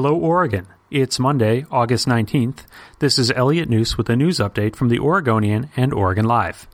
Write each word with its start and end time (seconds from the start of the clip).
Hello, 0.00 0.14
Oregon. 0.14 0.68
It's 0.92 1.18
Monday, 1.18 1.66
August 1.72 2.06
19th. 2.06 2.60
This 3.00 3.18
is 3.18 3.32
Elliot 3.32 3.68
Njus 3.68 3.96
with 3.96 4.08
a 4.08 4.14
news 4.14 4.38
update 4.38 4.76
from 4.76 4.90
the 4.90 5.00
Oregonian 5.00 5.70
and 5.76 5.92
Oregon 5.92 6.24
Live. 6.24 6.68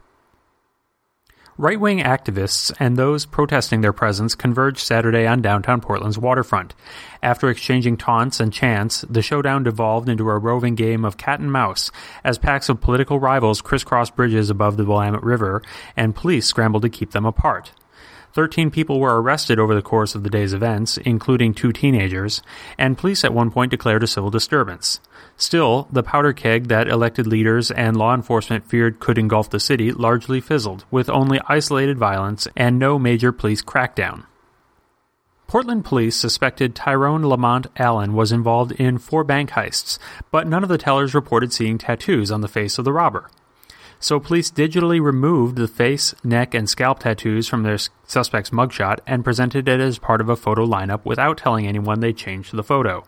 Right 1.57 1.79
wing 1.79 2.01
activists 2.01 2.71
and 2.79 2.95
those 2.95 3.25
protesting 3.25 3.81
their 3.81 3.93
presence 3.93 4.35
converged 4.35 4.77
Saturday 4.77 5.25
on 5.25 5.41
downtown 5.41 5.81
Portland's 5.81 6.19
waterfront. 6.19 6.75
After 7.23 7.49
exchanging 7.49 7.97
taunts 7.97 8.39
and 8.39 8.53
chants, 8.53 9.01
the 9.09 9.23
showdown 9.23 9.63
devolved 9.63 10.07
into 10.07 10.29
a 10.29 10.37
roving 10.37 10.75
game 10.75 11.03
of 11.03 11.17
cat 11.17 11.39
and 11.39 11.51
mouse 11.51 11.89
as 12.23 12.37
packs 12.37 12.69
of 12.69 12.79
political 12.79 13.19
rivals 13.19 13.59
crisscrossed 13.59 14.15
bridges 14.15 14.51
above 14.51 14.77
the 14.77 14.85
Willamette 14.85 15.23
River 15.23 15.63
and 15.97 16.13
police 16.13 16.45
scrambled 16.45 16.83
to 16.83 16.89
keep 16.89 17.09
them 17.09 17.25
apart. 17.25 17.71
Thirteen 18.35 18.69
people 18.69 18.99
were 18.99 19.21
arrested 19.21 19.59
over 19.59 19.73
the 19.73 19.81
course 19.81 20.13
of 20.13 20.23
the 20.23 20.29
day's 20.29 20.51
events, 20.51 20.97
including 20.97 21.53
two 21.53 21.71
teenagers, 21.71 22.41
and 22.77 22.97
police 22.97 23.23
at 23.23 23.33
one 23.33 23.49
point 23.49 23.71
declared 23.71 24.03
a 24.03 24.07
civil 24.07 24.29
disturbance. 24.29 24.99
Still, 25.37 25.87
the 25.89 26.03
powder 26.03 26.33
keg 26.33 26.67
that 26.67 26.89
elected 26.89 27.27
leaders 27.27 27.71
and 27.71 27.95
law 27.95 28.13
enforcement 28.13 28.67
feared 28.67 28.99
could 28.99 29.17
engulf 29.17 29.49
the 29.49 29.59
city 29.61 29.93
largely 29.93 30.41
fizzled, 30.41 30.83
with 30.91 31.09
only 31.09 31.39
isolated 31.47 31.97
violence 31.97 32.45
and 32.57 32.77
no 32.77 32.99
major 32.99 33.31
police 33.31 33.61
crackdown. 33.61 34.25
Portland 35.47 35.85
police 35.85 36.17
suspected 36.17 36.75
Tyrone 36.75 37.25
Lamont 37.25 37.67
Allen 37.77 38.11
was 38.15 38.33
involved 38.33 38.73
in 38.73 38.97
four 38.97 39.23
bank 39.23 39.51
heists, 39.51 39.97
but 40.29 40.45
none 40.45 40.61
of 40.61 40.67
the 40.67 40.77
tellers 40.77 41.15
reported 41.15 41.53
seeing 41.53 41.77
tattoos 41.77 42.31
on 42.31 42.41
the 42.41 42.49
face 42.49 42.77
of 42.77 42.83
the 42.83 42.91
robber. 42.91 43.29
So 44.05 44.19
police 44.19 44.51
digitally 44.51 45.01
removed 45.01 45.55
the 45.55 45.67
face, 45.67 46.13
neck, 46.23 46.53
and 46.53 46.69
scalp 46.69 46.99
tattoos 46.99 47.47
from 47.47 47.63
their 47.63 47.79
suspect's 48.05 48.51
mugshot 48.51 48.99
and 49.07 49.23
presented 49.23 49.67
it 49.67 49.79
as 49.79 49.97
part 49.97 50.21
of 50.21 50.29
a 50.29 50.35
photo 50.35 50.63
lineup 50.63 51.03
without 51.03 51.39
telling 51.39 51.65
anyone 51.65 52.01
they 52.01 52.13
changed 52.13 52.55
the 52.55 52.61
photo. 52.61 53.03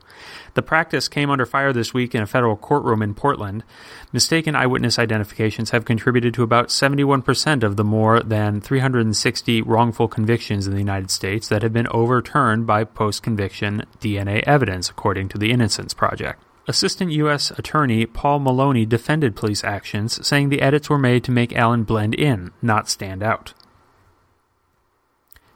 The 0.55 0.63
practice 0.63 1.07
came 1.07 1.29
under 1.29 1.45
fire 1.45 1.71
this 1.71 1.93
week 1.93 2.15
in 2.15 2.23
a 2.23 2.25
federal 2.25 2.57
courtroom 2.57 3.03
in 3.03 3.13
Portland. 3.13 3.63
Mistaken 4.11 4.55
eyewitness 4.55 4.97
identifications 4.97 5.69
have 5.69 5.85
contributed 5.85 6.33
to 6.33 6.41
about 6.41 6.69
71% 6.69 7.61
of 7.61 7.75
the 7.75 7.83
more 7.83 8.21
than 8.21 8.59
360 8.59 9.61
wrongful 9.61 10.07
convictions 10.07 10.65
in 10.65 10.73
the 10.73 10.79
United 10.79 11.11
States 11.11 11.47
that 11.47 11.61
have 11.61 11.73
been 11.73 11.87
overturned 11.91 12.65
by 12.65 12.83
post 12.83 13.21
conviction 13.21 13.85
DNA 13.99 14.41
evidence, 14.47 14.89
according 14.89 15.29
to 15.29 15.37
the 15.37 15.51
Innocence 15.51 15.93
Project. 15.93 16.41
Assistant 16.69 17.11
U.S. 17.13 17.49
Attorney 17.51 18.05
Paul 18.05 18.39
Maloney 18.39 18.85
defended 18.85 19.37
police 19.37 19.63
actions, 19.63 20.25
saying 20.27 20.49
the 20.49 20.61
edits 20.61 20.89
were 20.89 20.97
made 20.97 21.23
to 21.23 21.31
make 21.31 21.55
Allen 21.55 21.83
blend 21.83 22.13
in, 22.13 22.51
not 22.61 22.89
stand 22.89 23.23
out. 23.23 23.53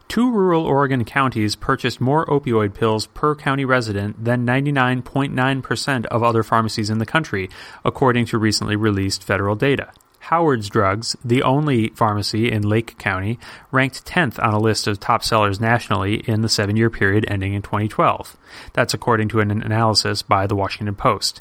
Two 0.08 0.30
rural 0.30 0.64
Oregon 0.64 1.04
counties 1.04 1.54
purchased 1.54 2.00
more 2.00 2.24
opioid 2.26 2.74
pills 2.74 3.06
per 3.08 3.34
county 3.34 3.64
resident 3.64 4.24
than 4.24 4.46
99.9% 4.46 6.06
of 6.06 6.22
other 6.22 6.42
pharmacies 6.42 6.90
in 6.90 6.98
the 6.98 7.06
country, 7.06 7.50
according 7.84 8.26
to 8.26 8.38
recently 8.38 8.76
released 8.76 9.22
federal 9.22 9.54
data. 9.54 9.92
Howard's 10.22 10.68
Drugs, 10.68 11.16
the 11.24 11.42
only 11.42 11.88
pharmacy 11.88 12.50
in 12.50 12.62
Lake 12.62 12.96
County, 12.96 13.40
ranked 13.72 14.06
10th 14.06 14.40
on 14.40 14.54
a 14.54 14.60
list 14.60 14.86
of 14.86 15.00
top 15.00 15.24
sellers 15.24 15.60
nationally 15.60 16.22
in 16.28 16.42
the 16.42 16.48
seven 16.48 16.76
year 16.76 16.90
period 16.90 17.24
ending 17.26 17.54
in 17.54 17.62
2012. 17.62 18.36
That's 18.72 18.94
according 18.94 19.30
to 19.30 19.40
an 19.40 19.50
analysis 19.50 20.22
by 20.22 20.46
the 20.46 20.54
Washington 20.54 20.94
Post. 20.94 21.40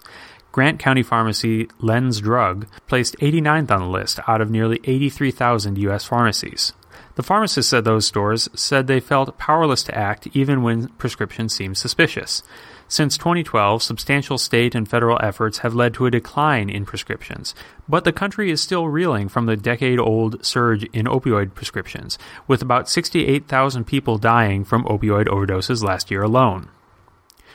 Grant 0.51 0.79
County 0.79 1.03
Pharmacy 1.03 1.69
Lens 1.79 2.19
Drug 2.21 2.65
placed 2.87 3.15
89th 3.19 3.69
on 3.69 3.81
the 3.81 3.85
list 3.85 4.19
out 4.27 4.41
of 4.41 4.49
nearly 4.49 4.79
83,000 4.83 5.77
U.S. 5.77 6.03
pharmacies. 6.03 6.73
The 7.15 7.23
pharmacists 7.23 7.73
at 7.73 7.83
those 7.83 8.05
stores 8.05 8.47
said 8.53 8.87
they 8.87 8.99
felt 8.99 9.37
powerless 9.37 9.83
to 9.83 9.97
act 9.97 10.27
even 10.33 10.63
when 10.63 10.87
prescriptions 10.89 11.53
seemed 11.53 11.77
suspicious. 11.77 12.41
Since 12.87 13.17
2012, 13.17 13.83
substantial 13.83 14.37
state 14.37 14.75
and 14.75 14.87
federal 14.87 15.17
efforts 15.21 15.59
have 15.59 15.73
led 15.73 15.93
to 15.95 16.05
a 16.05 16.11
decline 16.11 16.69
in 16.69 16.85
prescriptions, 16.85 17.55
but 17.87 18.03
the 18.03 18.11
country 18.11 18.51
is 18.51 18.61
still 18.61 18.87
reeling 18.87 19.29
from 19.29 19.45
the 19.45 19.55
decade 19.55 19.99
old 19.99 20.45
surge 20.45 20.83
in 20.91 21.05
opioid 21.05 21.53
prescriptions, 21.53 22.17
with 22.47 22.61
about 22.61 22.89
68,000 22.89 23.85
people 23.85 24.17
dying 24.17 24.65
from 24.65 24.83
opioid 24.85 25.27
overdoses 25.27 25.83
last 25.83 26.11
year 26.11 26.21
alone. 26.21 26.69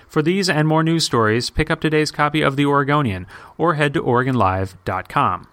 For 0.09 0.23
these 0.23 0.49
and 0.49 0.69
more 0.69 0.83
news 0.83 1.05
stories, 1.05 1.51
pick 1.51 1.71
up 1.71 1.81
today's 1.81 2.11
copy 2.11 2.41
of 2.41 2.57
The 2.57 2.67
Oregonian 2.67 3.27
or 3.59 3.75
head 3.75 3.93
to 3.95 4.03
OregonLive.com. 4.03 5.49